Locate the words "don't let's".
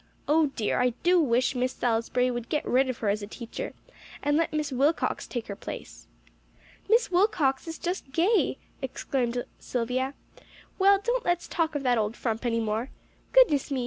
11.03-11.47